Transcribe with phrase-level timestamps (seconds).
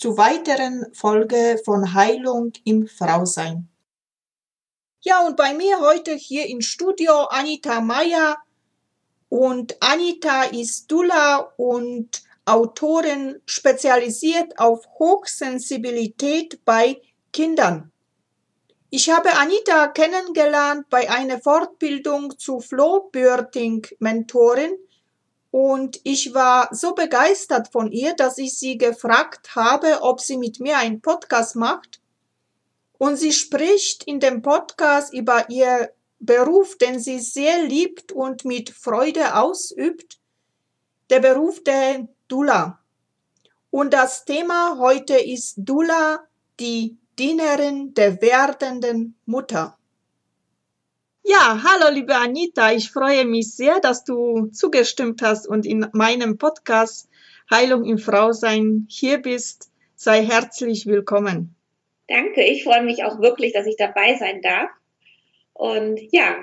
[0.00, 3.68] zu weiteren Folge von Heilung im Frausein.
[5.02, 8.38] Ja, und bei mir heute hier im Studio Anita Meyer
[9.28, 17.92] und Anita ist Dula und Autorin spezialisiert auf Hochsensibilität bei Kindern.
[18.88, 24.78] Ich habe Anita kennengelernt bei einer Fortbildung zu Flohbirthing-Mentorin
[25.50, 30.60] und ich war so begeistert von ihr, dass ich sie gefragt habe, ob sie mit
[30.60, 32.00] mir einen Podcast macht.
[32.98, 38.70] Und sie spricht in dem Podcast über ihr Beruf, den sie sehr liebt und mit
[38.70, 40.20] Freude ausübt,
[41.08, 42.78] der Beruf der Dula.
[43.70, 46.20] Und das Thema heute ist Dula,
[46.60, 49.79] die Dienerin der werdenden Mutter.
[51.32, 56.38] Ja, hallo liebe Anita, ich freue mich sehr, dass du zugestimmt hast und in meinem
[56.38, 57.08] Podcast
[57.48, 59.70] Heilung im Frausein hier bist.
[59.94, 61.54] Sei herzlich willkommen.
[62.08, 64.70] Danke, ich freue mich auch wirklich, dass ich dabei sein darf.
[65.52, 66.34] Und ja,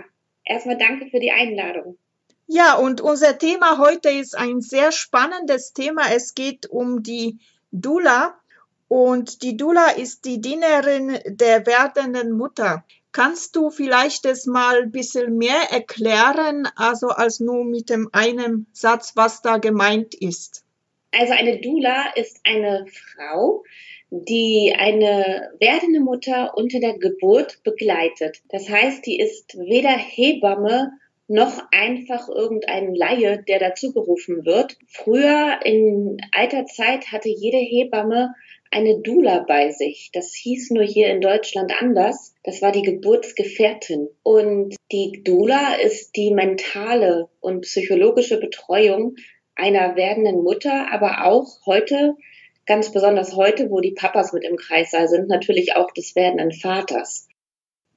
[0.45, 1.97] erstmal danke für die Einladung.
[2.45, 6.03] Ja, und unser Thema heute ist ein sehr spannendes Thema.
[6.13, 7.39] Es geht um die
[7.73, 8.39] Dula.
[8.87, 12.85] Und die Dula ist die Dienerin der werdenden Mutter.
[13.17, 18.67] Kannst du vielleicht das mal ein bisschen mehr erklären, also als nur mit dem einen
[18.73, 20.63] Satz, was da gemeint ist?
[21.11, 23.63] Also eine Dula ist eine Frau,
[24.11, 28.43] die eine werdende Mutter unter der Geburt begleitet.
[28.49, 30.91] Das heißt, die ist weder Hebamme
[31.27, 34.77] noch einfach irgendein Laie, der dazugerufen wird.
[34.85, 38.35] Früher in alter Zeit hatte jede Hebamme
[38.71, 40.09] eine Dula bei sich.
[40.13, 42.33] Das hieß nur hier in Deutschland anders.
[42.43, 44.09] Das war die Geburtsgefährtin.
[44.23, 49.15] Und die Dula ist die mentale und psychologische Betreuung
[49.55, 52.15] einer werdenden Mutter, aber auch heute,
[52.65, 57.27] ganz besonders heute, wo die Papas mit im Kreissaal sind, natürlich auch des werdenden Vaters.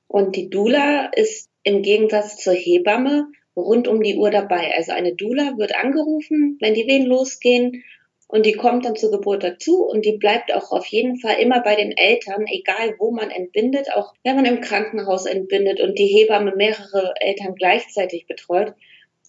[0.09, 3.27] Und die Dula ist im Gegensatz zur Hebamme
[3.57, 4.75] rund um die Uhr dabei.
[4.75, 7.85] Also eine Dula wird angerufen, wenn die Wehen losgehen
[8.31, 11.63] und die kommt dann zur Geburt dazu und die bleibt auch auf jeden Fall immer
[11.63, 16.07] bei den Eltern, egal wo man entbindet, auch wenn man im Krankenhaus entbindet und die
[16.07, 18.75] Hebamme mehrere Eltern gleichzeitig betreut.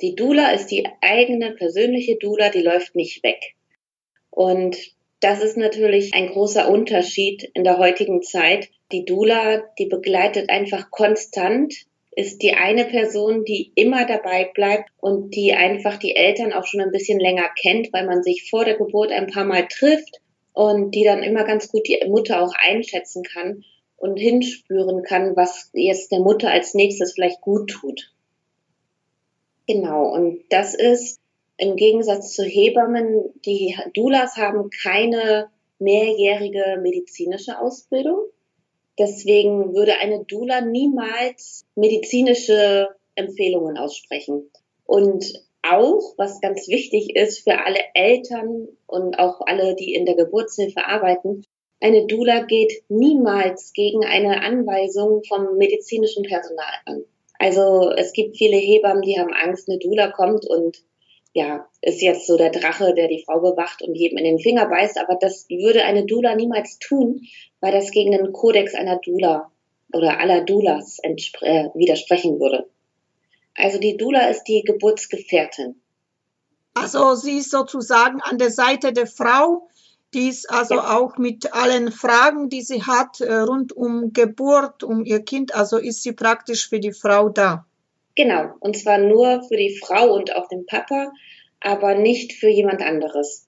[0.02, 3.56] Die Dula ist die eigene persönliche Dula, die läuft nicht weg.
[4.30, 4.78] Und
[5.20, 8.70] das ist natürlich ein großer Unterschied in der heutigen Zeit.
[8.92, 11.74] Die Dula, die begleitet einfach konstant
[12.12, 16.82] ist die eine Person, die immer dabei bleibt und die einfach die Eltern auch schon
[16.82, 20.22] ein bisschen länger kennt, weil man sich vor der Geburt ein paar Mal trifft
[20.54, 23.64] und die dann immer ganz gut die Mutter auch einschätzen kann
[23.96, 28.12] und hinspüren kann, was jetzt der Mutter als nächstes vielleicht gut tut.
[29.68, 31.22] Genau, und das ist
[31.58, 35.50] im Gegensatz zu Hebammen, die Doulas haben keine
[35.80, 38.20] mehrjährige medizinische Ausbildung.
[39.00, 44.50] Deswegen würde eine Dula niemals medizinische Empfehlungen aussprechen.
[44.86, 50.16] Und auch, was ganz wichtig ist für alle Eltern und auch alle, die in der
[50.16, 51.44] Geburtshilfe arbeiten,
[51.80, 57.04] eine Dula geht niemals gegen eine Anweisung vom medizinischen Personal an.
[57.40, 60.84] Also es gibt viele Hebammen, die haben Angst, eine Dula kommt und
[61.34, 64.68] ja, ist jetzt so der Drache, der die Frau bewacht und jedem in den Finger
[64.68, 67.22] beißt, aber das würde eine Dula niemals tun,
[67.62, 69.52] weil das gegen den Kodex einer Dula
[69.94, 71.16] oder aller Dulas äh,
[71.74, 72.68] widersprechen würde.
[73.56, 75.76] Also die Dula ist die Geburtsgefährtin.
[76.74, 79.68] Also sie ist sozusagen an der Seite der Frau,
[80.14, 80.98] die ist also ja.
[80.98, 85.78] auch mit allen Fragen, die sie hat, äh, rund um Geburt, um ihr Kind, also
[85.78, 87.66] ist sie praktisch für die Frau da.
[88.16, 91.12] Genau, und zwar nur für die Frau und auch den Papa.
[91.62, 93.48] aber nicht für jemand anderes.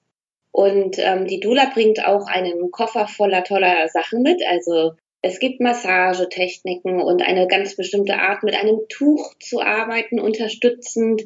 [0.52, 4.40] Und ähm, die Dula bringt auch einen Koffer voller toller Sachen mit.
[4.46, 11.22] Also es gibt Massagetechniken und eine ganz bestimmte Art, mit einem Tuch zu arbeiten, unterstützend.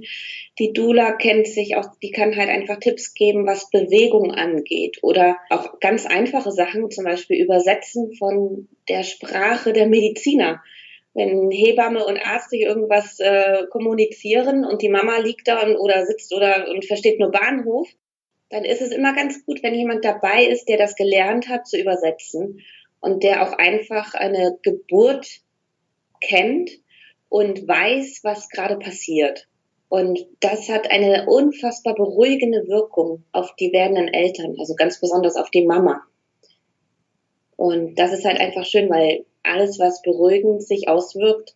[0.58, 5.36] Die Dula kennt sich auch, die kann halt einfach Tipps geben, was Bewegung angeht oder
[5.50, 10.62] auch ganz einfache Sachen, zum Beispiel Übersetzen von der Sprache der Mediziner
[11.14, 16.06] wenn Hebamme und Arzt sich irgendwas äh, kommunizieren und die Mama liegt da und, oder
[16.06, 17.88] sitzt oder und versteht nur Bahnhof,
[18.50, 21.78] dann ist es immer ganz gut, wenn jemand dabei ist, der das gelernt hat zu
[21.78, 22.60] übersetzen
[23.00, 25.26] und der auch einfach eine Geburt
[26.20, 26.70] kennt
[27.28, 29.48] und weiß, was gerade passiert.
[29.88, 35.50] Und das hat eine unfassbar beruhigende Wirkung auf die werdenden Eltern, also ganz besonders auf
[35.50, 36.02] die Mama.
[37.56, 41.54] Und das ist halt einfach schön, weil alles, was beruhigend sich auswirkt,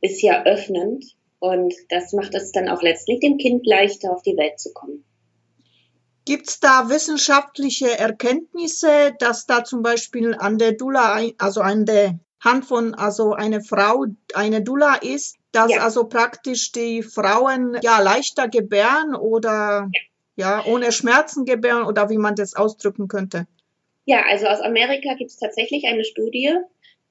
[0.00, 1.04] ist ja öffnend.
[1.38, 5.04] Und das macht es dann auch letztlich dem Kind leichter, auf die Welt zu kommen.
[6.24, 12.18] Gibt es da wissenschaftliche Erkenntnisse, dass da zum Beispiel an der Dula, also an der
[12.40, 15.82] Hand von also eine Frau eine Dula ist, dass ja.
[15.82, 19.88] also praktisch die Frauen ja leichter gebären oder
[20.36, 20.60] ja.
[20.60, 23.46] ja ohne Schmerzen gebären oder wie man das ausdrücken könnte?
[24.04, 26.56] Ja, also aus Amerika gibt es tatsächlich eine Studie,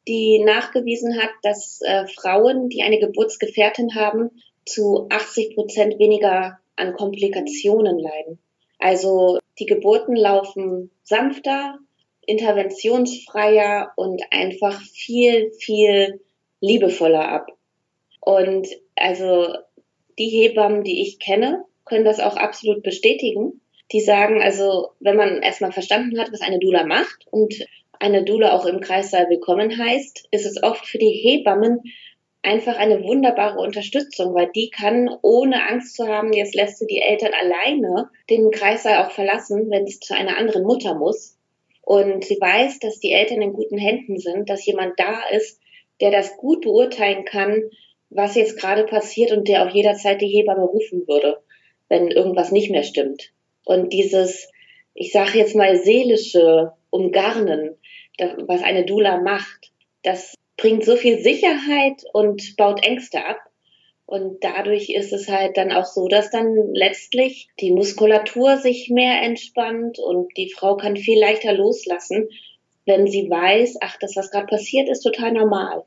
[0.07, 4.29] die nachgewiesen hat, dass äh, Frauen, die eine Geburtsgefährtin haben,
[4.65, 8.39] zu 80 Prozent weniger an Komplikationen leiden.
[8.79, 11.79] Also die Geburten laufen sanfter,
[12.25, 16.21] interventionsfreier und einfach viel, viel
[16.59, 17.47] liebevoller ab.
[18.19, 19.55] Und also
[20.17, 23.61] die Hebammen, die ich kenne, können das auch absolut bestätigen.
[23.91, 27.53] Die sagen also, wenn man erstmal verstanden hat, was eine Dula macht und
[27.99, 31.81] eine Dula auch im Kreissaal willkommen heißt, ist es oft für die Hebammen
[32.41, 37.01] einfach eine wunderbare Unterstützung, weil die kann, ohne Angst zu haben, jetzt lässt sie die
[37.01, 41.37] Eltern alleine den Kreissaal auch verlassen, wenn es zu einer anderen Mutter muss.
[41.81, 45.59] Und sie weiß, dass die Eltern in guten Händen sind, dass jemand da ist,
[46.01, 47.63] der das gut beurteilen kann,
[48.09, 51.41] was jetzt gerade passiert und der auch jederzeit die Hebamme rufen würde,
[51.89, 53.31] wenn irgendwas nicht mehr stimmt.
[53.65, 54.49] Und dieses,
[54.93, 57.75] ich sage jetzt mal, seelische Umgarnen,
[58.17, 59.71] was eine Dula macht,
[60.03, 63.39] das bringt so viel Sicherheit und baut Ängste ab.
[64.05, 69.21] Und dadurch ist es halt dann auch so, dass dann letztlich die Muskulatur sich mehr
[69.23, 72.29] entspannt und die Frau kann viel leichter loslassen,
[72.85, 75.85] wenn sie weiß, ach, das, was gerade passiert, ist total normal.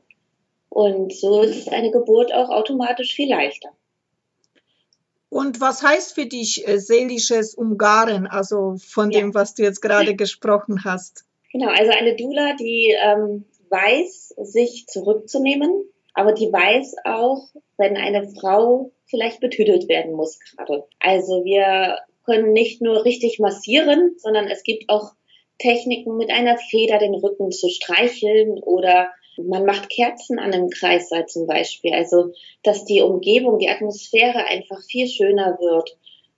[0.67, 3.69] Und so ist eine Geburt auch automatisch viel leichter.
[5.29, 9.19] Und was heißt für dich äh, seelisches Umgaren, also von ja.
[9.19, 11.23] dem, was du jetzt gerade gesprochen hast?
[11.51, 15.71] Genau, also eine Dula, die ähm, weiß, sich zurückzunehmen,
[16.13, 20.85] aber die weiß auch, wenn eine Frau vielleicht betüdelt werden muss gerade.
[20.99, 25.13] Also wir können nicht nur richtig massieren, sondern es gibt auch
[25.57, 31.25] Techniken mit einer Feder den Rücken zu streicheln oder man macht Kerzen an einem Kreissaal
[31.25, 31.93] zum Beispiel.
[31.93, 35.97] Also, dass die Umgebung, die Atmosphäre einfach viel schöner wird.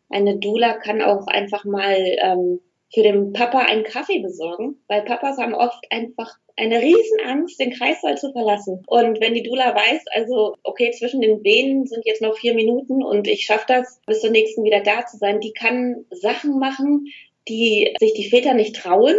[0.10, 2.60] Eine Dula kann auch einfach mal ähm,
[2.94, 8.18] für den Papa einen Kaffee besorgen, weil Papas haben oft einfach eine Riesenangst, den Kreissaal
[8.18, 8.84] zu verlassen.
[8.86, 13.02] Und wenn die Dula weiß, also okay, zwischen den Venen sind jetzt noch vier Minuten
[13.02, 17.08] und ich schaffe das, bis zur nächsten wieder da zu sein, die kann Sachen machen,
[17.48, 19.16] die sich die Väter nicht trauen,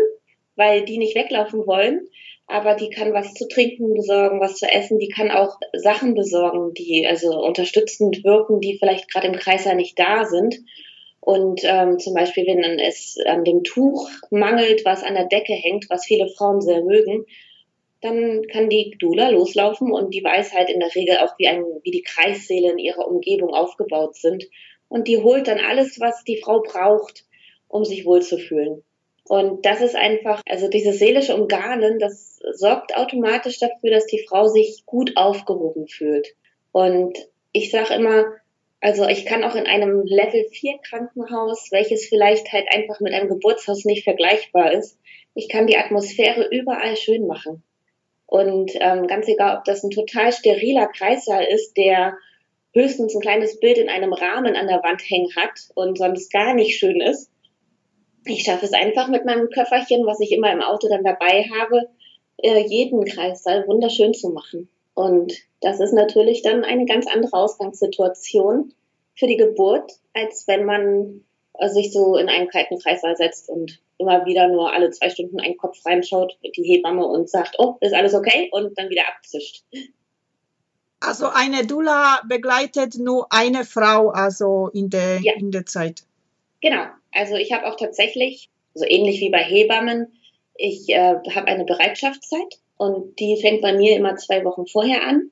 [0.55, 2.09] weil die nicht weglaufen wollen.
[2.47, 4.99] Aber die kann was zu trinken besorgen, was zu essen.
[4.99, 9.99] Die kann auch Sachen besorgen, die also unterstützend wirken, die vielleicht gerade im Kreißsaal nicht
[9.99, 10.59] da sind.
[11.25, 15.89] Und ähm, zum Beispiel, wenn es an dem Tuch mangelt, was an der Decke hängt,
[15.89, 17.27] was viele Frauen sehr mögen,
[18.01, 21.63] dann kann die Dula loslaufen und die weiß halt in der Regel auch, wie, ein,
[21.85, 24.49] wie die Kreissäle in ihrer Umgebung aufgebaut sind.
[24.89, 27.25] Und die holt dann alles, was die Frau braucht,
[27.69, 28.83] um sich wohlzufühlen.
[29.25, 34.49] Und das ist einfach, also dieses seelische Umgarnen, das sorgt automatisch dafür, dass die Frau
[34.49, 36.35] sich gut aufgehoben fühlt.
[36.73, 37.17] Und
[37.53, 38.25] ich sage immer,
[38.83, 43.29] also ich kann auch in einem Level 4 Krankenhaus, welches vielleicht halt einfach mit einem
[43.29, 44.99] Geburtshaus nicht vergleichbar ist,
[45.35, 47.63] ich kann die Atmosphäre überall schön machen.
[48.27, 52.17] Und ähm, ganz egal, ob das ein total steriler Kreissaal ist, der
[52.75, 56.53] höchstens ein kleines Bild in einem Rahmen an der Wand hängen hat und sonst gar
[56.53, 57.31] nicht schön ist.
[58.25, 61.89] Ich schaffe es einfach mit meinem Köfferchen, was ich immer im Auto dann dabei habe,
[62.39, 64.69] äh, jeden Kreissaal wunderschön zu machen.
[64.95, 68.75] Und das ist natürlich dann eine ganz andere Ausgangssituation
[69.15, 73.81] für die Geburt, als wenn man äh, sich so in einen kalten Kreißsaal setzt und
[73.99, 77.95] immer wieder nur alle zwei Stunden einen Kopf reinschaut, die Hebamme und sagt, oh, ist
[77.95, 79.65] alles okay und dann wieder abzischt.
[81.01, 85.33] Also eine Dula begleitet nur eine Frau, also in der, ja.
[85.35, 86.05] in der Zeit.
[86.61, 86.85] Genau.
[87.13, 90.13] Also ich habe auch tatsächlich, so ähnlich wie bei Hebammen,
[90.55, 95.31] ich äh, habe eine Bereitschaftszeit und die fängt bei mir immer zwei Wochen vorher an,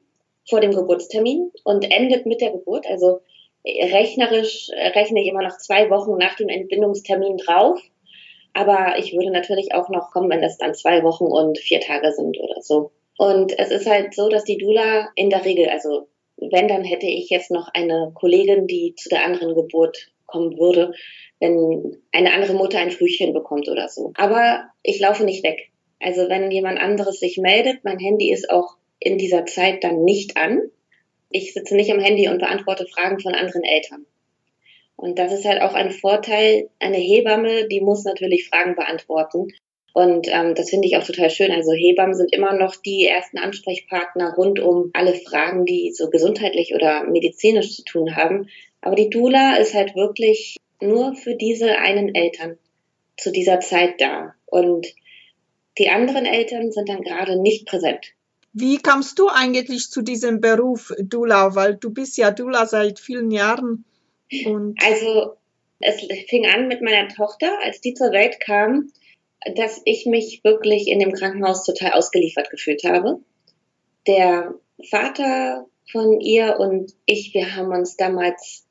[0.49, 2.87] vor dem Geburtstermin und endet mit der Geburt.
[2.87, 3.23] Also
[3.67, 7.81] rechnerisch rechne ich immer noch zwei Wochen nach dem Entbindungstermin drauf.
[8.53, 12.13] Aber ich würde natürlich auch noch kommen, wenn das dann zwei Wochen und vier Tage
[12.13, 12.93] sind oder so.
[13.19, 17.07] Und es ist halt so, dass die Dula in der Regel, also wenn, dann hätte
[17.07, 20.93] ich jetzt noch eine Kollegin, die zu der anderen Geburt kommen würde,
[21.41, 24.13] wenn eine andere Mutter ein Frühchen bekommt oder so.
[24.15, 25.71] Aber ich laufe nicht weg.
[26.01, 30.37] Also wenn jemand anderes sich meldet, mein Handy ist auch in dieser Zeit dann nicht
[30.37, 30.61] an.
[31.31, 34.07] Ich sitze nicht am Handy und beantworte Fragen von anderen Eltern.
[34.97, 36.69] Und das ist halt auch ein Vorteil.
[36.79, 39.49] Eine Hebamme, die muss natürlich Fragen beantworten.
[39.93, 41.51] Und ähm, das finde ich auch total schön.
[41.51, 46.75] Also Hebammen sind immer noch die ersten Ansprechpartner rund um alle Fragen, die so gesundheitlich
[46.75, 48.49] oder medizinisch zu tun haben.
[48.81, 52.59] Aber die Dula ist halt wirklich nur für diese einen Eltern
[53.17, 54.35] zu dieser Zeit da.
[54.47, 54.87] Und
[55.79, 58.13] die anderen Eltern sind dann gerade nicht präsent.
[58.53, 61.55] Wie kamst du eigentlich zu diesem Beruf Dula?
[61.55, 63.85] Weil du bist ja Dula seit vielen Jahren.
[64.83, 65.37] Also
[65.79, 68.91] es fing an mit meiner Tochter, als die zur Welt kam
[69.45, 73.21] dass ich mich wirklich in dem Krankenhaus total ausgeliefert gefühlt habe.
[74.07, 74.55] Der
[74.91, 78.67] Vater von ihr und ich, wir haben uns damals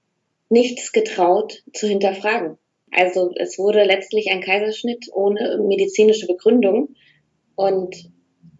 [0.49, 2.57] nichts getraut zu hinterfragen.
[2.91, 6.95] Also es wurde letztlich ein Kaiserschnitt ohne medizinische Begründung
[7.55, 8.09] und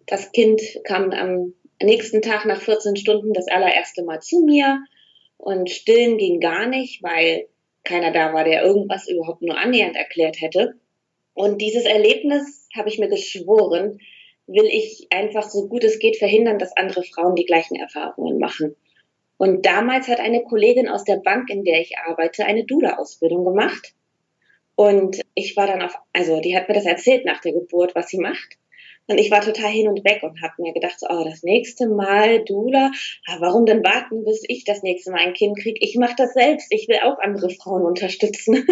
[0.06, 4.80] das Kind kam am nächsten Tag nach 14 Stunden das allererste Mal zu mir
[5.36, 7.46] und stillen ging gar nicht, weil
[7.84, 10.74] keiner da war, der irgendwas überhaupt nur annähernd erklärt hätte.
[11.32, 13.98] Und dieses Erlebnis habe ich mir geschworen,
[14.46, 18.76] will ich einfach so gut es geht verhindern, dass andere Frauen die gleichen Erfahrungen machen.
[19.38, 23.94] Und damals hat eine Kollegin aus der Bank, in der ich arbeite, eine Dula-Ausbildung gemacht.
[24.80, 28.08] Und ich war dann auf, also die hat mir das erzählt nach der Geburt, was
[28.08, 28.56] sie macht.
[29.08, 32.42] Und ich war total hin und weg und habe mir gedacht, oh, das nächste Mal
[32.46, 32.90] Dula,
[33.26, 35.78] ah, warum denn warten, bis ich das nächste Mal ein Kind kriege?
[35.82, 38.66] Ich mache das selbst, ich will auch andere Frauen unterstützen.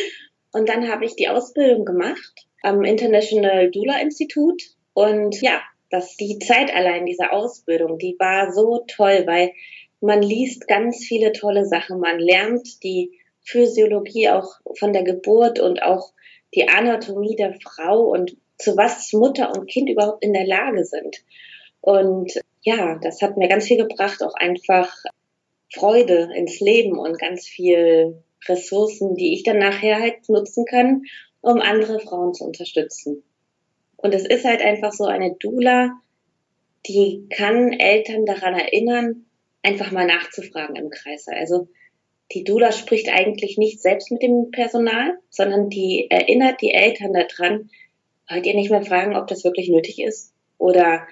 [0.52, 4.62] Und dann habe ich die Ausbildung gemacht am International Doula Institut.
[4.92, 9.52] Und ja, das, die Zeit allein dieser Ausbildung, die war so toll, weil
[10.02, 12.00] man liest ganz viele tolle Sachen.
[12.00, 16.12] Man lernt die Physiologie auch von der Geburt und auch
[16.54, 21.24] die Anatomie der Frau und zu was Mutter und Kind überhaupt in der Lage sind.
[21.80, 22.32] Und
[22.62, 24.94] ja, das hat mir ganz viel gebracht, auch einfach
[25.72, 31.02] Freude ins Leben und ganz viel Ressourcen, die ich dann nachher halt nutzen kann,
[31.40, 33.22] um andere Frauen zu unterstützen.
[33.96, 35.90] Und es ist halt einfach so eine Dula,
[36.86, 39.26] die kann Eltern daran erinnern,
[39.62, 41.26] einfach mal nachzufragen im Kreis.
[41.28, 41.68] Also
[42.32, 47.70] die Dula spricht eigentlich nicht selbst mit dem Personal, sondern die erinnert die Eltern daran,
[48.28, 50.32] wollt ihr nicht mehr fragen, ob das wirklich nötig ist?
[50.58, 51.06] Oder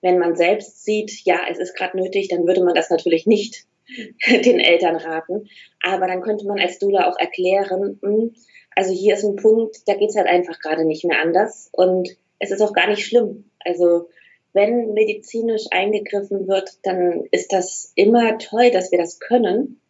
[0.00, 3.64] wenn man selbst sieht, ja, es ist gerade nötig, dann würde man das natürlich nicht
[4.28, 5.48] den Eltern raten.
[5.82, 8.34] Aber dann könnte man als Dula auch erklären, hm,
[8.74, 11.70] also hier ist ein Punkt, da geht's halt einfach gerade nicht mehr anders.
[11.72, 13.50] Und es ist auch gar nicht schlimm.
[13.60, 14.08] Also
[14.52, 19.80] wenn medizinisch eingegriffen wird, dann ist das immer toll, dass wir das können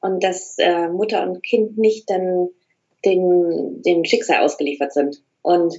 [0.00, 2.48] und dass äh, Mutter und Kind nicht dann
[3.04, 5.22] dem, dem Schicksal ausgeliefert sind.
[5.42, 5.74] Und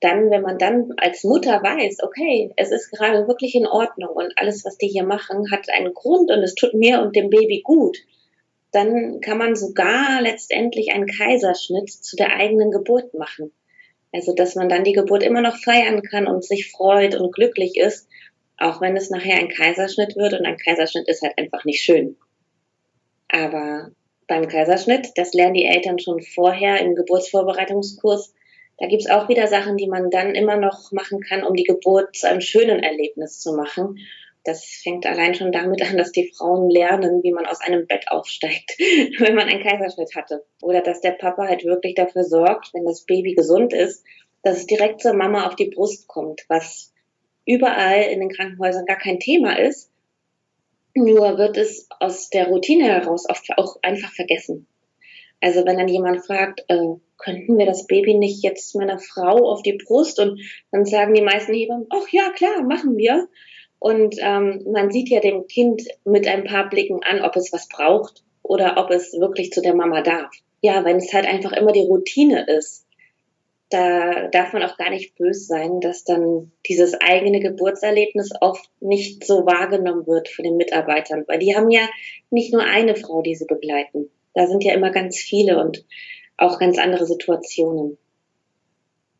[0.00, 4.32] dann, wenn man dann als Mutter weiß, okay, es ist gerade wirklich in Ordnung und
[4.36, 7.62] alles, was die hier machen, hat einen Grund und es tut mir und dem Baby
[7.64, 7.98] gut,
[8.70, 13.52] dann kann man sogar letztendlich einen Kaiserschnitt zu der eigenen Geburt machen.
[14.12, 17.76] Also, dass man dann die Geburt immer noch feiern kann und sich freut und glücklich
[17.76, 18.08] ist,
[18.56, 22.16] auch wenn es nachher ein Kaiserschnitt wird und ein Kaiserschnitt ist halt einfach nicht schön.
[23.28, 23.90] Aber
[24.26, 28.34] beim Kaiserschnitt, das lernen die Eltern schon vorher im Geburtsvorbereitungskurs,
[28.78, 32.14] da gibt's auch wieder Sachen, die man dann immer noch machen kann, um die Geburt
[32.14, 33.98] zu einem schönen Erlebnis zu machen.
[34.44, 38.06] Das fängt allein schon damit an, dass die Frauen lernen, wie man aus einem Bett
[38.08, 38.78] aufsteigt,
[39.18, 40.44] wenn man einen Kaiserschnitt hatte.
[40.62, 44.04] Oder dass der Papa halt wirklich dafür sorgt, wenn das Baby gesund ist,
[44.42, 46.94] dass es direkt zur Mama auf die Brust kommt, was
[47.44, 49.87] überall in den Krankenhäusern gar kein Thema ist.
[50.98, 54.66] Nur wird es aus der Routine heraus oft auch einfach vergessen.
[55.40, 59.62] Also wenn dann jemand fragt, äh, könnten wir das Baby nicht jetzt meiner Frau auf
[59.62, 60.18] die Brust?
[60.18, 60.40] Und
[60.72, 63.28] dann sagen die meisten Hebammen, ach ja, klar, machen wir.
[63.78, 67.68] Und ähm, man sieht ja dem Kind mit ein paar Blicken an, ob es was
[67.68, 70.32] braucht oder ob es wirklich zu der Mama darf.
[70.60, 72.87] Ja, wenn es halt einfach immer die Routine ist,
[73.70, 79.26] da darf man auch gar nicht böse sein, dass dann dieses eigene Geburtserlebnis oft nicht
[79.26, 81.88] so wahrgenommen wird von den Mitarbeitern, weil die haben ja
[82.30, 84.10] nicht nur eine Frau, die sie begleiten.
[84.34, 85.84] Da sind ja immer ganz viele und
[86.36, 87.98] auch ganz andere Situationen.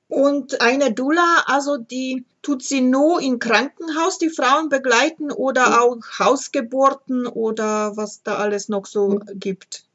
[0.08, 5.98] Und eine Dula, also die tut sie nur im Krankenhaus die Frauen begleiten oder auch
[6.18, 9.87] Hausgeburten oder was da alles noch so gibt?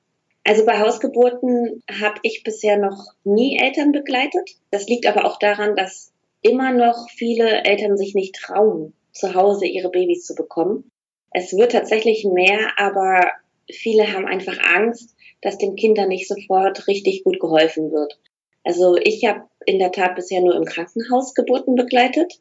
[0.46, 4.52] Also bei Hausgeburten habe ich bisher noch nie Eltern begleitet.
[4.72, 9.66] Das liegt aber auch daran, dass immer noch viele Eltern sich nicht trauen, zu Hause
[9.66, 10.92] ihre Babys zu bekommen.
[11.32, 13.32] Es wird tatsächlich mehr, aber
[13.72, 18.20] viele haben einfach Angst, dass den Kindern nicht sofort richtig gut geholfen wird.
[18.64, 22.34] Also ich habe in der Tat bisher nur im Krankenhaus Geburten begleitet.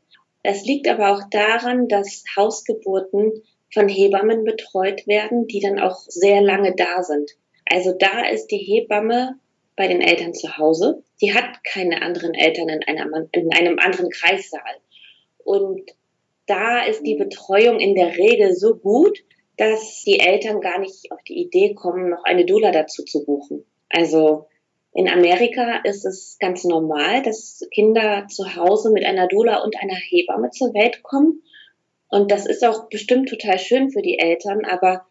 [0.42, 3.32] Es liegt aber auch daran, dass Hausgeburten
[3.72, 7.30] von Hebammen betreut werden, die dann auch sehr lange da sind.
[7.64, 9.38] Also da ist die Hebamme
[9.76, 11.02] bei den Eltern zu Hause.
[11.16, 14.76] Sie hat keine anderen Eltern in einem, in einem anderen Kreissaal.
[15.38, 15.82] Und
[16.46, 19.24] da ist die Betreuung in der Regel so gut,
[19.56, 23.64] dass die Eltern gar nicht auf die Idee kommen, noch eine Doula dazu zu buchen.
[23.88, 24.46] Also
[24.92, 29.94] in Amerika ist es ganz normal, dass Kinder zu Hause mit einer Doula und einer
[29.94, 31.42] Hebamme zur Welt kommen.
[32.08, 35.06] Und das ist auch bestimmt total schön für die Eltern, aber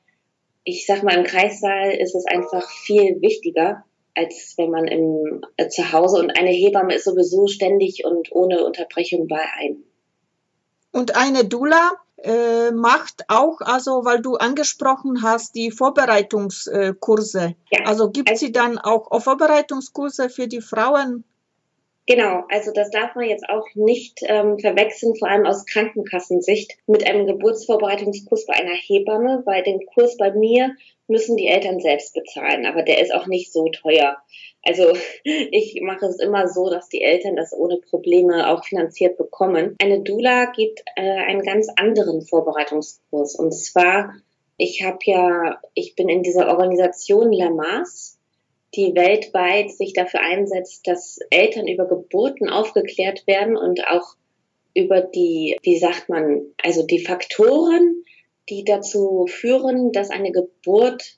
[0.64, 3.84] ich sag mal, im Kreissaal ist es einfach viel wichtiger,
[4.16, 8.64] als wenn man im, äh, zu Hause und eine Hebamme ist sowieso ständig und ohne
[8.64, 9.84] Unterbrechung bei einem.
[10.92, 17.56] Und eine Dula äh, macht auch, also weil du angesprochen hast, die Vorbereitungskurse.
[17.72, 17.86] Ja.
[17.86, 21.24] Also gibt also, sie dann auch Vorbereitungskurse für die Frauen?
[22.08, 27.08] Genau, also das darf man jetzt auch nicht ähm, verwechseln, vor allem aus Krankenkassensicht, mit
[27.08, 30.76] einem Geburtsvorbereitungskurs bei einer Hebamme, weil den Kurs bei mir
[31.08, 34.18] müssen die Eltern selbst bezahlen, aber der ist auch nicht so teuer.
[34.64, 34.94] Also
[35.24, 39.76] ich mache es immer so, dass die Eltern das ohne Probleme auch finanziert bekommen.
[39.80, 44.14] Eine Dula gibt äh, einen ganz anderen Vorbereitungskurs und zwar
[44.58, 48.20] ich habe ja, ich bin in dieser Organisation Lamas
[48.76, 54.16] die weltweit sich dafür einsetzt, dass Eltern über Geburten aufgeklärt werden und auch
[54.74, 58.04] über die, wie sagt man, also die Faktoren,
[58.50, 61.18] die dazu führen, dass eine Geburt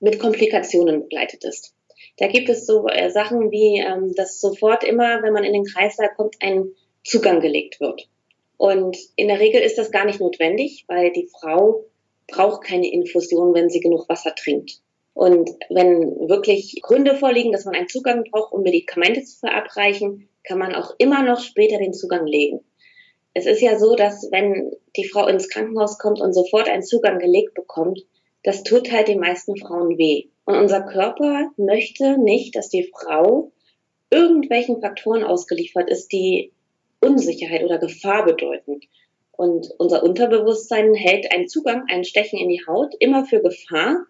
[0.00, 1.74] mit Komplikationen begleitet ist.
[2.16, 5.64] Da gibt es so äh, Sachen wie, ähm, dass sofort immer, wenn man in den
[5.64, 6.70] Kreislauf kommt, ein
[7.04, 8.08] Zugang gelegt wird.
[8.56, 11.84] Und in der Regel ist das gar nicht notwendig, weil die Frau
[12.26, 14.80] braucht keine Infusion, wenn sie genug Wasser trinkt.
[15.18, 20.60] Und wenn wirklich Gründe vorliegen, dass man einen Zugang braucht, um Medikamente zu verabreichen, kann
[20.60, 22.60] man auch immer noch später den Zugang legen.
[23.34, 27.18] Es ist ja so, dass wenn die Frau ins Krankenhaus kommt und sofort einen Zugang
[27.18, 28.06] gelegt bekommt,
[28.44, 30.28] das tut halt den meisten Frauen weh.
[30.44, 33.50] Und unser Körper möchte nicht, dass die Frau
[34.10, 36.52] irgendwelchen Faktoren ausgeliefert ist, die
[37.00, 38.82] Unsicherheit oder Gefahr bedeuten.
[39.32, 44.06] Und unser Unterbewusstsein hält einen Zugang, ein Stechen in die Haut immer für Gefahr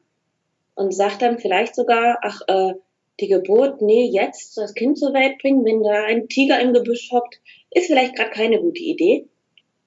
[0.79, 2.75] und sagt dann vielleicht sogar, ach, äh,
[3.19, 7.11] die Geburt, nee, jetzt das Kind zur Welt bringen, wenn da ein Tiger im Gebüsch
[7.11, 7.41] hockt,
[7.73, 9.27] ist vielleicht gerade keine gute Idee.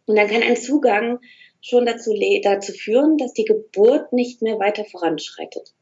[0.05, 1.19] Und dann kann ein Zugang
[1.61, 5.73] schon dazu, dazu führen, dass die Geburt nicht mehr weiter voranschreitet.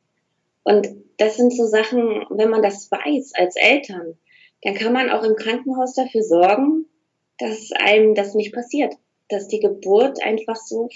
[0.61, 4.15] Und das sind so Sachen, wenn man das weiß als Eltern,
[4.61, 6.85] dann kann man auch im Krankenhaus dafür sorgen,
[7.39, 8.93] dass einem das nicht passiert
[9.29, 10.89] dass die Geburt einfach so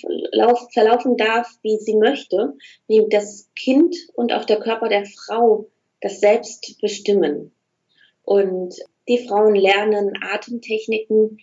[0.71, 2.53] verlaufen darf, wie sie möchte,
[2.87, 5.67] wie das Kind und auch der Körper der Frau
[6.01, 7.53] das selbst bestimmen.
[8.23, 8.75] Und
[9.07, 11.39] die Frauen lernen Atemtechniken,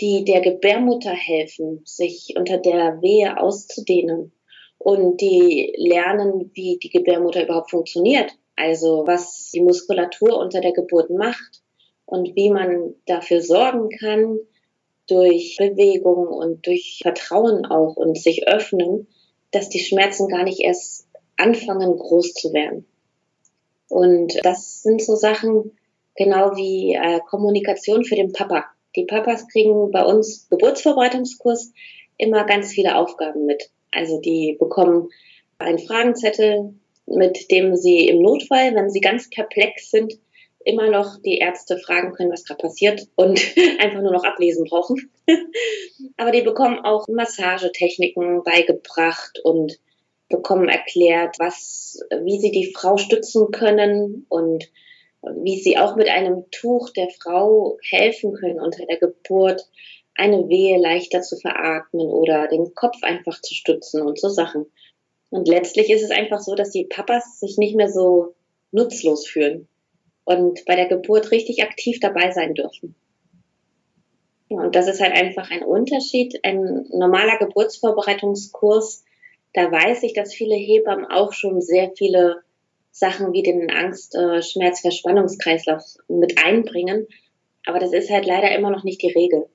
[0.00, 4.32] die der Gebärmutter helfen, sich unter der Wehe auszudehnen.
[4.78, 8.30] Und die lernen, wie die Gebärmutter überhaupt funktioniert.
[8.54, 11.62] Also was die Muskulatur unter der Geburt macht
[12.06, 14.38] und wie man dafür sorgen kann,
[15.08, 19.08] durch Bewegung und durch Vertrauen auch und sich öffnen,
[19.50, 22.86] dass die Schmerzen gar nicht erst anfangen, groß zu werden.
[23.88, 25.72] Und das sind so Sachen,
[26.16, 28.64] genau wie äh, Kommunikation für den Papa.
[28.96, 31.72] Die Papas kriegen bei uns Geburtsvorbereitungskurs
[32.18, 33.70] immer ganz viele Aufgaben mit.
[33.92, 35.08] Also die bekommen
[35.58, 36.74] einen Fragenzettel,
[37.06, 40.18] mit dem sie im Notfall, wenn sie ganz perplex sind,
[40.64, 43.40] immer noch die Ärzte fragen können, was gerade passiert und
[43.78, 45.10] einfach nur noch ablesen brauchen.
[46.16, 49.78] Aber die bekommen auch Massagetechniken beigebracht und
[50.28, 54.70] bekommen erklärt, was, wie sie die Frau stützen können und
[55.22, 59.68] wie sie auch mit einem Tuch der Frau helfen können unter der Geburt,
[60.14, 64.66] eine Wehe leichter zu veratmen oder den Kopf einfach zu stützen und so Sachen.
[65.30, 68.34] Und letztlich ist es einfach so, dass die Papas sich nicht mehr so
[68.72, 69.68] nutzlos fühlen.
[70.28, 72.94] Und bei der Geburt richtig aktiv dabei sein dürfen.
[74.50, 76.38] Und das ist halt einfach ein Unterschied.
[76.42, 79.06] Ein normaler Geburtsvorbereitungskurs,
[79.54, 82.42] da weiß ich, dass viele Hebammen auch schon sehr viele
[82.90, 87.06] Sachen wie den Angst-, äh, Schmerz-, Verspannungskreislauf mit einbringen.
[87.64, 89.48] Aber das ist halt leider immer noch nicht die Regel.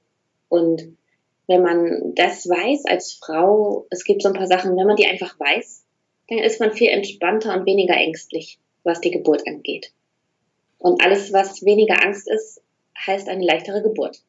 [0.50, 0.98] Und
[1.46, 5.06] wenn man das weiß als Frau, es gibt so ein paar Sachen, wenn man die
[5.06, 5.86] einfach weiß,
[6.30, 9.94] dann ist man viel entspannter und weniger ängstlich, was die Geburt angeht.
[10.84, 12.62] Und alles, was weniger Angst ist,
[13.08, 14.22] heißt eine leichtere Geburt.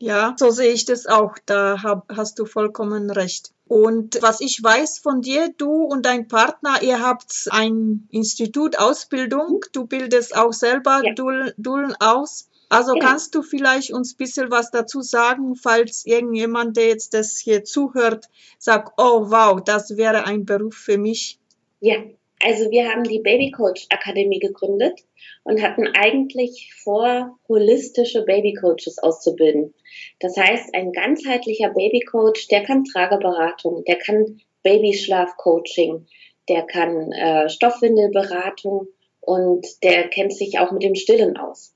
[0.00, 1.36] Ja, so sehe ich das auch.
[1.46, 3.52] Da hab, hast du vollkommen recht.
[3.68, 9.64] Und was ich weiß von dir, du und dein Partner, ihr habt ein Institut Ausbildung.
[9.72, 11.14] Du bildest auch selber ja.
[11.14, 12.48] Dullen aus.
[12.68, 13.06] Also genau.
[13.06, 17.62] kannst du vielleicht uns ein bisschen was dazu sagen, falls irgendjemand, der jetzt das hier
[17.62, 18.26] zuhört,
[18.58, 21.38] sagt, oh wow, das wäre ein Beruf für mich?
[21.78, 21.98] Ja,
[22.42, 25.00] also wir haben die Baby Coach Akademie gegründet
[25.44, 29.74] und hatten eigentlich vor, holistische Baby Coaches auszubilden.
[30.20, 36.06] Das heißt, ein ganzheitlicher Baby Coach, der kann Trageberatung, der kann Babyschlafcoaching,
[36.48, 38.88] der kann äh, Stoffwindelberatung
[39.20, 41.74] und der kennt sich auch mit dem Stillen aus.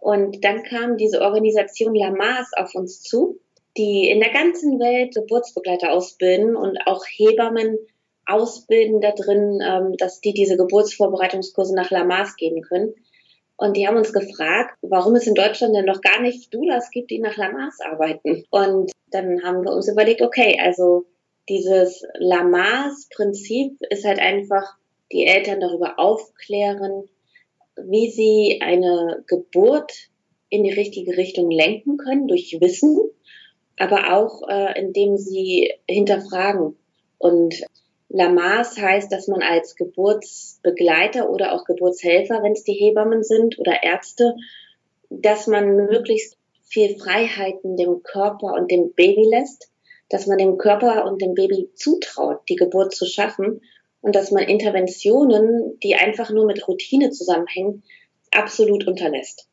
[0.00, 3.40] Und dann kam diese Organisation Lamas auf uns zu,
[3.76, 7.78] die in der ganzen Welt Geburtsbegleiter ausbilden und auch Hebammen
[8.26, 12.94] ausbilden da drin, ähm, dass die diese Geburtsvorbereitungskurse nach Lamas geben können.
[13.56, 17.10] Und die haben uns gefragt, warum es in Deutschland denn noch gar nicht Doulas gibt,
[17.10, 18.44] die nach Lamas arbeiten.
[18.50, 21.06] Und dann haben wir uns überlegt, okay, also
[21.48, 24.76] dieses Lamas-Prinzip ist halt einfach
[25.12, 27.08] die Eltern darüber aufklären,
[27.76, 29.92] wie sie eine Geburt
[30.48, 32.98] in die richtige Richtung lenken können durch Wissen,
[33.78, 36.76] aber auch äh, indem sie hinterfragen.
[37.18, 37.62] Und
[38.08, 43.82] Lamas heißt, dass man als Geburtsbegleiter oder auch Geburtshelfer, wenn es die Hebammen sind oder
[43.82, 44.36] Ärzte,
[45.10, 49.70] dass man möglichst viel Freiheiten dem Körper und dem Baby lässt,
[50.08, 53.60] dass man dem Körper und dem Baby zutraut, die Geburt zu schaffen
[54.00, 57.82] und dass man Interventionen, die einfach nur mit Routine zusammenhängen,
[58.30, 59.48] absolut unterlässt.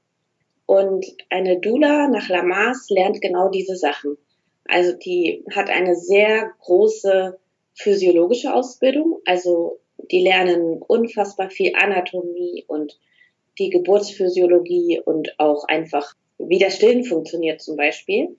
[0.65, 4.17] Und eine Dula nach Lamas lernt genau diese Sachen.
[4.65, 7.37] Also die hat eine sehr große
[7.75, 9.79] physiologische Ausbildung, also
[10.11, 12.99] die lernen unfassbar viel Anatomie und
[13.59, 18.35] die Geburtsphysiologie und auch einfach, wie das Stillen funktioniert zum Beispiel.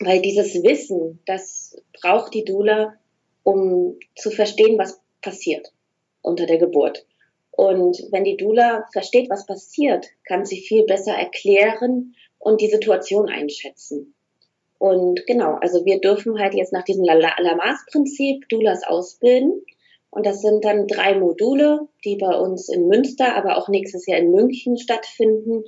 [0.00, 2.94] Weil dieses Wissen, das braucht die Dula,
[3.42, 5.72] um zu verstehen, was passiert
[6.22, 7.04] unter der Geburt.
[7.50, 13.28] Und wenn die Dula versteht, was passiert, kann sie viel besser erklären und die Situation
[13.28, 14.14] einschätzen.
[14.78, 19.62] Und genau, also wir dürfen halt jetzt nach diesem Lamas-Prinzip Doulas ausbilden.
[20.10, 24.18] Und das sind dann drei Module, die bei uns in Münster, aber auch nächstes Jahr
[24.18, 25.64] in München stattfinden.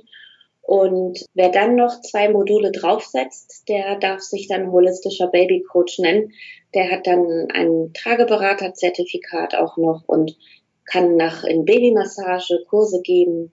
[0.61, 6.31] Und wer dann noch zwei Module draufsetzt, der darf sich dann holistischer Babycoach nennen.
[6.73, 10.37] Der hat dann ein Trageberaterzertifikat auch noch und
[10.85, 13.51] kann nach in Babymassage Kurse geben.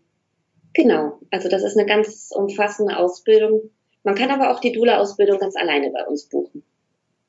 [0.74, 3.70] Genau, also das ist eine ganz umfassende Ausbildung,
[4.08, 6.62] man kann aber auch die Dula-Ausbildung ganz alleine bei uns buchen.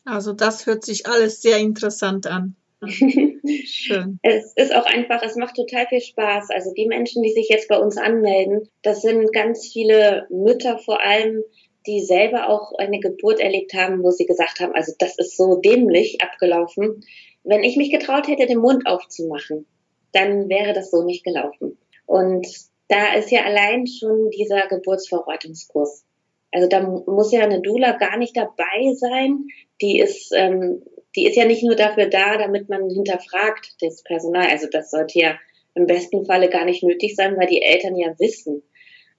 [0.05, 2.55] Also das hört sich alles sehr interessant an.
[2.81, 4.17] Schön.
[4.23, 6.49] Es ist auch einfach, es macht total viel Spaß.
[6.51, 11.05] Also die Menschen, die sich jetzt bei uns anmelden, das sind ganz viele Mütter vor
[11.05, 11.43] allem,
[11.85, 15.57] die selber auch eine Geburt erlebt haben, wo sie gesagt haben, also das ist so
[15.57, 17.03] dämlich abgelaufen.
[17.43, 19.65] Wenn ich mich getraut hätte, den Mund aufzumachen,
[20.13, 21.77] dann wäre das so nicht gelaufen.
[22.05, 22.47] Und
[22.87, 26.05] da ist ja allein schon dieser Geburtsvorbereitungskurs
[26.51, 29.45] also da muss ja eine Dula gar nicht dabei sein.
[29.81, 30.81] Die ist, ähm,
[31.15, 34.47] die ist ja nicht nur dafür da, damit man hinterfragt das Personal.
[34.49, 35.37] Also das sollte ja
[35.75, 38.63] im besten Falle gar nicht nötig sein, weil die Eltern ja wissen,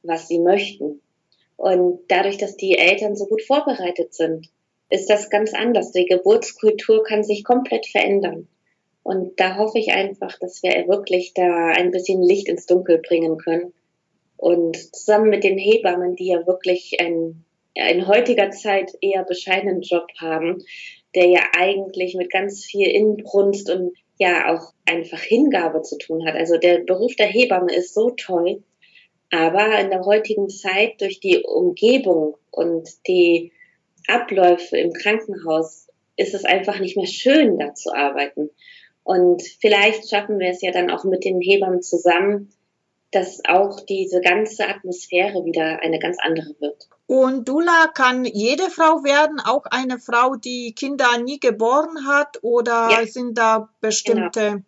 [0.02, 1.00] was sie möchten.
[1.56, 4.48] Und dadurch, dass die Eltern so gut vorbereitet sind,
[4.88, 5.92] ist das ganz anders.
[5.92, 8.48] Die Geburtskultur kann sich komplett verändern.
[9.02, 13.38] Und da hoffe ich einfach, dass wir wirklich da ein bisschen Licht ins Dunkel bringen
[13.38, 13.72] können
[14.40, 20.06] und zusammen mit den Hebammen, die ja wirklich ein, in heutiger Zeit eher bescheidenen Job
[20.18, 20.64] haben,
[21.14, 26.36] der ja eigentlich mit ganz viel Inbrunst und ja auch einfach Hingabe zu tun hat.
[26.36, 28.62] Also der Beruf der Hebamme ist so toll,
[29.30, 33.52] aber in der heutigen Zeit durch die Umgebung und die
[34.06, 38.48] Abläufe im Krankenhaus ist es einfach nicht mehr schön, da zu arbeiten.
[39.04, 42.50] Und vielleicht schaffen wir es ja dann auch mit den Hebammen zusammen,
[43.12, 46.88] dass auch diese ganze Atmosphäre wieder eine ganz andere wird.
[47.06, 52.88] Und Dula kann jede Frau werden, auch eine Frau, die Kinder nie geboren hat, oder
[52.90, 53.06] ja.
[53.06, 54.40] sind da bestimmte?
[54.40, 54.62] Genau.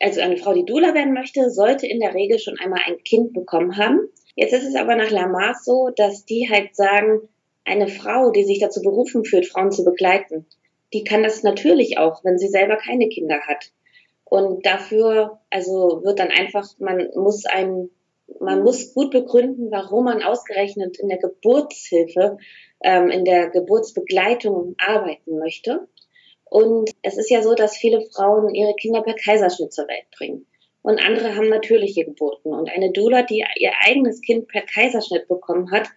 [0.00, 3.32] also eine Frau, die Dula werden möchte, sollte in der Regel schon einmal ein Kind
[3.32, 4.00] bekommen haben.
[4.34, 7.28] Jetzt ist es aber nach Lamarck so, dass die halt sagen,
[7.64, 10.46] eine Frau, die sich dazu berufen fühlt, Frauen zu begleiten,
[10.92, 13.70] die kann das natürlich auch, wenn sie selber keine Kinder hat.
[14.30, 17.90] Und dafür, also wird dann einfach, man muss ein,
[18.38, 22.38] man muss gut begründen, warum man ausgerechnet in der Geburtshilfe,
[22.80, 25.88] ähm, in der Geburtsbegleitung arbeiten möchte.
[26.44, 30.46] Und es ist ja so, dass viele Frauen ihre Kinder per Kaiserschnitt zur Welt bringen.
[30.82, 32.54] Und andere haben natürliche Geburten.
[32.54, 35.88] Und eine Doula, die ihr eigenes Kind per Kaiserschnitt bekommen hat,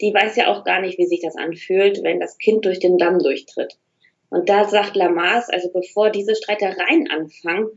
[0.00, 2.96] die weiß ja auch gar nicht, wie sich das anfühlt, wenn das Kind durch den
[2.96, 3.76] Damm durchtritt.
[4.32, 7.68] Und da sagt Lamas, also bevor diese Streitereien anfangen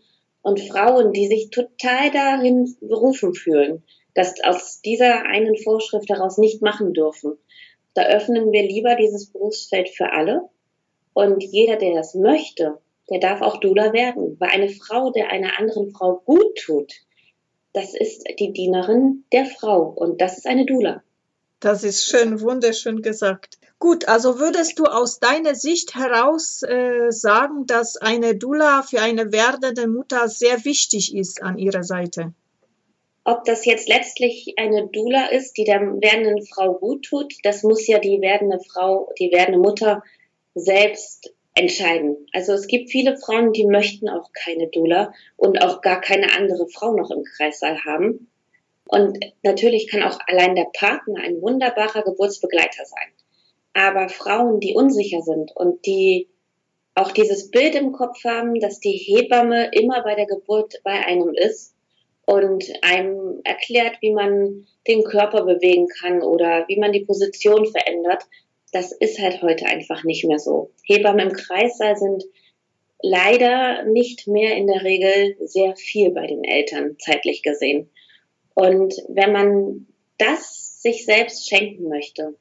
[0.41, 6.61] und Frauen, die sich total darin berufen fühlen, dass aus dieser einen Vorschrift daraus nicht
[6.61, 7.37] machen dürfen,
[7.93, 10.47] da öffnen wir lieber dieses Berufsfeld für alle
[11.11, 12.77] und jeder, der das möchte,
[13.09, 14.37] der darf auch Dula werden.
[14.39, 16.93] Weil eine Frau, der einer anderen Frau gut tut,
[17.73, 21.03] das ist die Dienerin der Frau und das ist eine Dula.
[21.59, 23.57] Das ist schön, wunderschön gesagt.
[23.79, 29.31] Gut, also würdest du aus deiner Sicht heraus äh, sagen, dass eine Dula für eine
[29.31, 32.33] werdende Mutter sehr wichtig ist an ihrer Seite?
[33.25, 37.87] Ob das jetzt letztlich eine Dula ist, die der werdenden Frau gut tut, das muss
[37.87, 40.03] ja die werdende Frau, die werdende Mutter
[40.53, 42.27] selbst entscheiden.
[42.33, 46.67] Also es gibt viele Frauen, die möchten auch keine Dula und auch gar keine andere
[46.69, 48.29] Frau noch im Kreissaal haben.
[48.87, 53.11] Und natürlich kann auch allein der Partner ein wunderbarer Geburtsbegleiter sein.
[53.75, 56.29] Aber Frauen, die unsicher sind und die
[56.95, 61.33] auch dieses Bild im Kopf haben, dass die Hebamme immer bei der Geburt bei einem
[61.33, 61.75] ist
[62.25, 68.23] und einem erklärt, wie man den Körper bewegen kann oder wie man die Position verändert,
[68.71, 70.71] das ist halt heute einfach nicht mehr so.
[70.83, 72.23] Hebammen im Kreissaal sind
[73.01, 77.89] leider nicht mehr in der Regel sehr viel bei den Eltern zeitlich gesehen.
[78.53, 82.35] Und wenn man das sich selbst schenken möchte,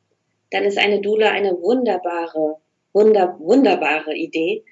[0.54, 2.56] dann ist eine Dula eine wunderbare,
[2.92, 4.64] wunder, wunderbare Idee,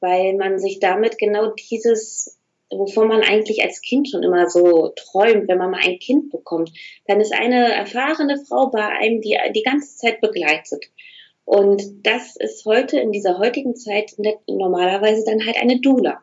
[0.00, 5.48] weil man sich damit genau dieses wovon man eigentlich als Kind schon immer so träumt,
[5.48, 6.70] wenn man mal ein Kind bekommt,
[7.06, 10.86] dann ist eine erfahrene Frau bei einem, die die ganze Zeit begleitet.
[11.44, 14.14] Und das ist heute in dieser heutigen Zeit
[14.46, 16.20] normalerweise dann halt eine Dula.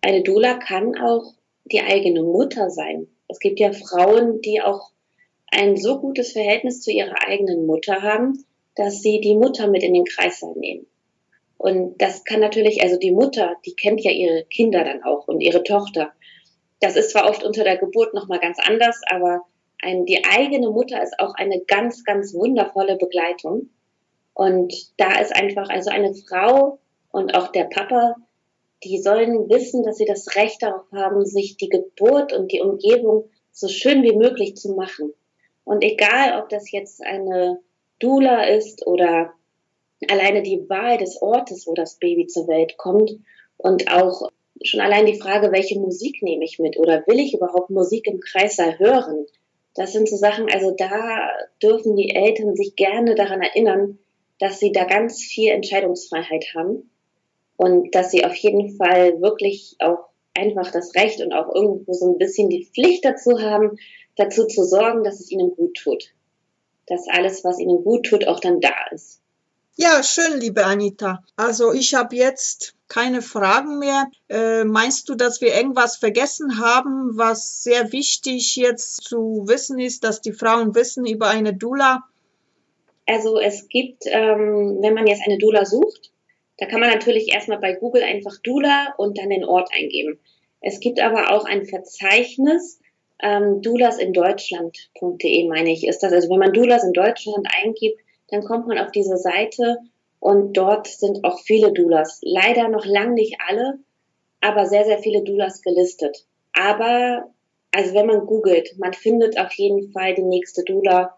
[0.00, 3.06] Eine Dula kann auch die eigene Mutter sein.
[3.28, 4.90] Es gibt ja Frauen, die auch
[5.50, 8.44] ein so gutes Verhältnis zu ihrer eigenen Mutter haben,
[8.74, 10.86] dass sie die Mutter mit in den Kreißsaal nehmen.
[11.58, 15.40] Und das kann natürlich, also die Mutter, die kennt ja ihre Kinder dann auch und
[15.40, 16.12] ihre Tochter.
[16.80, 19.42] Das ist zwar oft unter der Geburt nochmal ganz anders, aber
[19.80, 23.70] ein, die eigene Mutter ist auch eine ganz, ganz wundervolle Begleitung.
[24.34, 26.80] Und da ist einfach, also eine Frau
[27.10, 28.16] und auch der Papa,
[28.84, 33.28] die sollen wissen, dass sie das Recht darauf haben, sich die Geburt und die Umgebung
[33.52, 35.12] so schön wie möglich zu machen.
[35.64, 37.60] Und egal, ob das jetzt eine
[38.02, 39.32] Dula ist oder
[40.08, 43.12] alleine die Wahl des Ortes, wo das Baby zur Welt kommt
[43.56, 44.28] und auch
[44.62, 48.20] schon allein die Frage, welche Musik nehme ich mit oder will ich überhaupt Musik im
[48.20, 49.26] Kreissaal hören?
[49.74, 51.30] Das sind so Sachen, also da
[51.62, 53.98] dürfen die Eltern sich gerne daran erinnern,
[54.38, 56.90] dass sie da ganz viel Entscheidungsfreiheit haben
[57.56, 62.10] und dass sie auf jeden Fall wirklich auch einfach das Recht und auch irgendwo so
[62.12, 63.76] ein bisschen die Pflicht dazu haben,
[64.16, 66.12] dazu zu sorgen, dass es ihnen gut tut.
[66.92, 69.22] Dass alles, was ihnen gut tut, auch dann da ist.
[69.76, 71.24] Ja, schön, liebe Anita.
[71.36, 74.10] Also ich habe jetzt keine Fragen mehr.
[74.28, 80.04] Äh, meinst du, dass wir irgendwas vergessen haben, was sehr wichtig jetzt zu wissen ist,
[80.04, 82.04] dass die Frauen wissen über eine Dula?
[83.06, 86.12] Also es gibt, ähm, wenn man jetzt eine Dula sucht,
[86.58, 90.20] da kann man natürlich erstmal bei Google einfach Dula und dann den Ort eingeben.
[90.60, 92.81] Es gibt aber auch ein Verzeichnis,
[93.22, 96.12] ähm, Deutschland.de meine ich, ist das.
[96.12, 99.78] Also wenn man Dulas in Deutschland eingibt, dann kommt man auf diese Seite
[100.20, 102.20] und dort sind auch viele Dulas.
[102.22, 103.78] Leider noch lang nicht alle,
[104.40, 106.26] aber sehr, sehr viele Dulas gelistet.
[106.52, 107.30] Aber,
[107.72, 111.16] also wenn man googelt, man findet auf jeden Fall die nächste Dula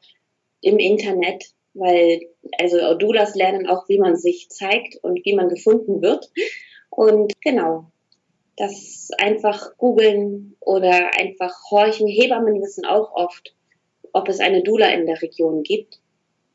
[0.61, 2.21] im Internet weil
[2.59, 6.31] also Doulas lernen auch, wie man sich zeigt und wie man gefunden wird.
[6.89, 7.91] Und genau,
[8.57, 12.07] das einfach googeln oder einfach horchen.
[12.07, 13.55] Hebammen wissen auch oft,
[14.13, 16.01] ob es eine Dula in der Region gibt.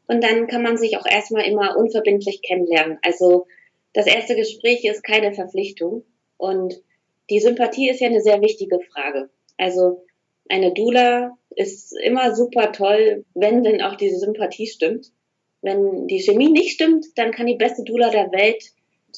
[0.08, 2.98] Und dann kann man sich auch erstmal immer unverbindlich kennenlernen.
[3.04, 3.48] Also
[3.94, 6.04] das erste Gespräch ist keine Verpflichtung.
[6.38, 6.82] Und
[7.30, 9.30] die Sympathie ist ja eine sehr wichtige Frage.
[9.58, 10.04] Also
[10.50, 15.12] eine Dula ist immer super toll, wenn denn auch diese Sympathie stimmt.
[15.62, 18.64] Wenn die Chemie nicht stimmt, dann kann die beste Dula der Welt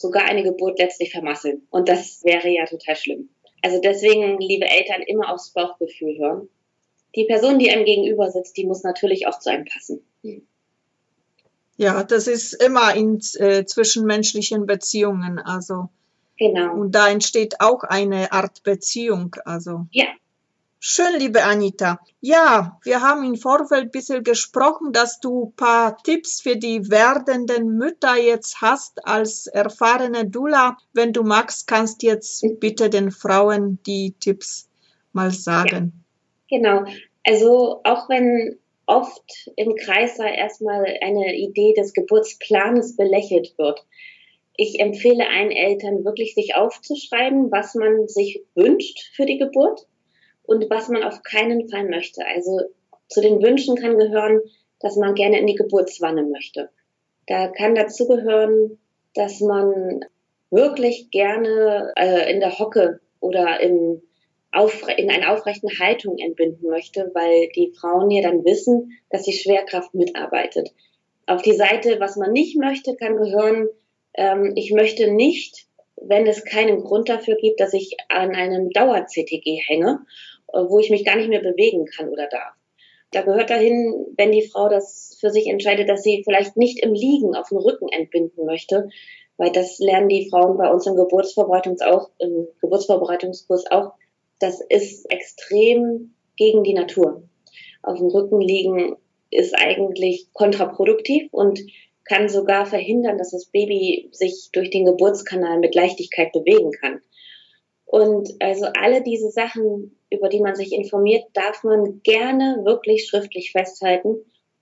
[0.01, 1.67] sogar eine Geburt letztlich vermasseln.
[1.69, 3.29] Und das wäre ja total schlimm.
[3.61, 6.49] Also deswegen, liebe Eltern, immer aufs Bauchgefühl hören.
[7.15, 10.03] Die Person, die einem gegenüber sitzt, die muss natürlich auch zu einem passen.
[11.77, 15.89] Ja, das ist immer in äh, zwischenmenschlichen Beziehungen, also.
[16.37, 16.73] Genau.
[16.73, 19.87] Und da entsteht auch eine Art Beziehung, also.
[19.91, 20.05] Ja.
[20.83, 21.99] Schön, liebe Anita.
[22.21, 26.89] Ja, wir haben im Vorfeld ein bisschen gesprochen, dass du ein paar Tipps für die
[26.89, 30.77] werdenden Mütter jetzt hast als erfahrene Dula.
[30.91, 34.71] Wenn du magst, kannst jetzt bitte den Frauen die Tipps
[35.13, 36.03] mal sagen.
[36.49, 36.91] Ja, genau.
[37.27, 43.85] Also auch wenn oft im Kreißsaal erstmal eine Idee des Geburtsplanes belächelt wird.
[44.55, 49.85] Ich empfehle allen Eltern wirklich, sich aufzuschreiben, was man sich wünscht für die Geburt
[50.43, 52.25] und was man auf keinen Fall möchte.
[52.25, 52.61] Also
[53.07, 54.41] zu den Wünschen kann gehören,
[54.79, 56.69] dass man gerne in die Geburtswanne möchte.
[57.27, 58.79] Da kann dazu gehören,
[59.13, 60.05] dass man
[60.49, 64.01] wirklich gerne äh, in der Hocke oder im
[64.97, 69.93] in eine aufrechte Haltung entbinden möchte, weil die Frauen ja dann wissen, dass die Schwerkraft
[69.93, 70.69] mitarbeitet.
[71.25, 73.69] Auf die Seite, was man nicht möchte, kann gehören,
[74.13, 79.61] ähm, ich möchte nicht, wenn es keinen Grund dafür gibt, dass ich an einem Dauer-CTG
[79.65, 79.99] hänge
[80.53, 82.53] wo ich mich gar nicht mehr bewegen kann oder darf.
[83.11, 86.93] Da gehört dahin, wenn die Frau das für sich entscheidet, dass sie vielleicht nicht im
[86.93, 88.89] Liegen auf dem Rücken entbinden möchte,
[89.37, 93.93] weil das lernen die Frauen bei uns im Geburtsvorbereitungs auch, im Geburtsvorbereitungskurs auch.
[94.39, 97.23] Das ist extrem gegen die Natur.
[97.83, 98.95] Auf dem Rücken liegen
[99.29, 101.59] ist eigentlich kontraproduktiv und
[102.05, 107.01] kann sogar verhindern, dass das Baby sich durch den Geburtskanal mit Leichtigkeit bewegen kann.
[107.91, 113.51] Und also alle diese Sachen, über die man sich informiert, darf man gerne wirklich schriftlich
[113.51, 114.15] festhalten.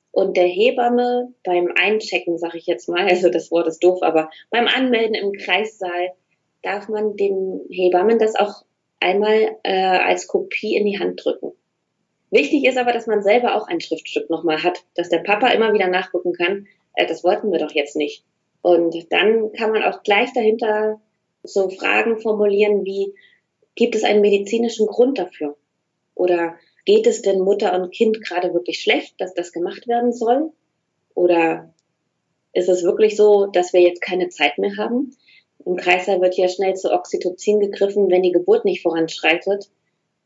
[0.09, 4.31] Und der Hebamme beim Einchecken, sage ich jetzt mal, also das Wort ist doof, aber
[4.49, 6.09] beim Anmelden im Kreissaal
[6.63, 8.65] darf man dem Hebammen das auch
[8.99, 11.51] einmal äh, als Kopie in die Hand drücken.
[12.31, 15.71] Wichtig ist aber, dass man selber auch ein Schriftstück nochmal hat, dass der Papa immer
[15.71, 16.65] wieder nachgucken kann,
[16.95, 18.23] äh, das wollten wir doch jetzt nicht.
[18.63, 20.99] Und dann kann man auch gleich dahinter
[21.53, 23.13] so Fragen formulieren wie,
[23.75, 25.55] gibt es einen medizinischen Grund dafür?
[26.15, 30.51] Oder geht es denn Mutter und Kind gerade wirklich schlecht, dass das gemacht werden soll?
[31.13, 31.73] Oder
[32.53, 35.15] ist es wirklich so, dass wir jetzt keine Zeit mehr haben?
[35.65, 39.69] Im Kreislauf wird ja schnell zu Oxytocin gegriffen, wenn die Geburt nicht voranschreitet.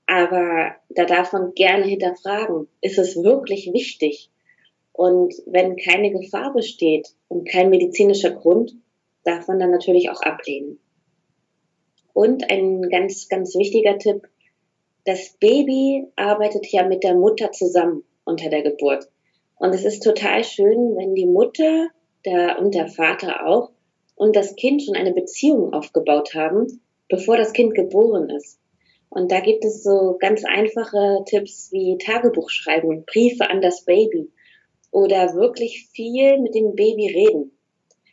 [0.05, 4.29] Aber da darf man gerne hinterfragen, ist es wirklich wichtig?
[4.91, 8.75] Und wenn keine Gefahr besteht und kein medizinischer Grund,
[9.23, 10.79] darf man dann natürlich auch ablehnen.
[12.13, 14.27] Und ein ganz, ganz wichtiger Tipp,
[15.05, 19.09] das Baby arbeitet ja mit der Mutter zusammen unter der Geburt.
[19.57, 21.89] Und es ist total schön, wenn die Mutter
[22.25, 23.71] der, und der Vater auch
[24.15, 28.59] und das Kind schon eine Beziehung aufgebaut haben, bevor das Kind geboren ist.
[29.09, 34.31] Und da gibt es so ganz einfache Tipps wie Tagebuch schreiben, Briefe an das Baby
[34.91, 37.51] oder wirklich viel mit dem Baby reden.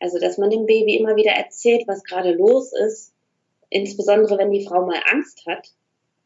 [0.00, 3.14] Also, dass man dem Baby immer wieder erzählt, was gerade los ist
[3.70, 5.68] insbesondere wenn die Frau mal Angst hat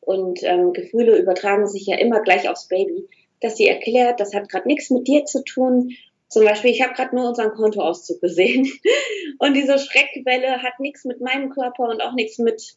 [0.00, 3.08] und ähm, Gefühle übertragen sich ja immer gleich aufs Baby,
[3.40, 5.92] dass sie erklärt, das hat gerade nichts mit dir zu tun.
[6.28, 8.70] Zum Beispiel, ich habe gerade nur unseren Kontoauszug gesehen
[9.38, 12.76] und diese Schreckwelle hat nichts mit meinem Körper und auch nichts mit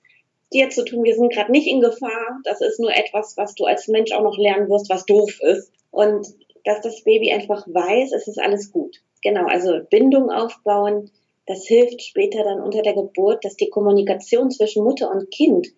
[0.53, 1.03] dir zu tun.
[1.03, 2.39] Wir sind gerade nicht in Gefahr.
[2.43, 5.71] Das ist nur etwas, was du als Mensch auch noch lernen wirst, was doof ist.
[5.91, 6.27] Und
[6.63, 8.97] dass das Baby einfach weiß, es ist alles gut.
[9.23, 11.09] Genau, also Bindung aufbauen,
[11.47, 15.69] das hilft später dann unter der Geburt, dass die Kommunikation zwischen Mutter und Kind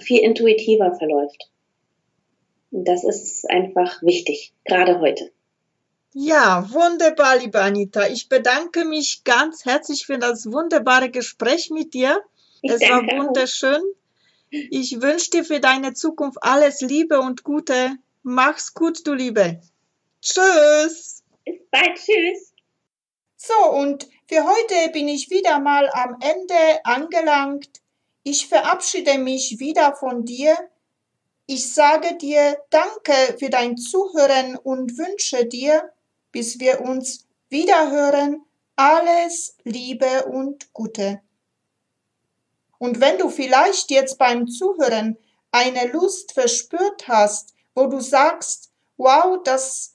[0.00, 1.50] viel intuitiver verläuft.
[2.70, 5.30] Und das ist einfach wichtig, gerade heute.
[6.12, 8.08] Ja, wunderbar, liebe Anita.
[8.08, 12.20] Ich bedanke mich ganz herzlich für das wunderbare Gespräch mit dir.
[12.60, 13.82] Ich es war wunderschön.
[14.50, 17.92] Ich wünsche dir für deine Zukunft alles Liebe und Gute.
[18.22, 19.60] Mach's gut, du Liebe.
[20.22, 21.22] Tschüss.
[21.44, 21.96] Bis bald.
[21.96, 22.52] Tschüss.
[23.36, 27.80] So, und für heute bin ich wieder mal am Ende angelangt.
[28.22, 30.54] Ich verabschiede mich wieder von dir.
[31.46, 35.90] Ich sage dir Danke für dein Zuhören und wünsche dir,
[36.30, 38.44] bis wir uns wiederhören,
[38.76, 41.22] alles Liebe und Gute.
[42.76, 45.16] Und wenn du vielleicht jetzt beim Zuhören
[45.52, 49.94] eine Lust verspürt hast, wo du sagst, wow, das